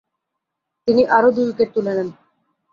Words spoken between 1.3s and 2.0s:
দুই উইকেট তুলে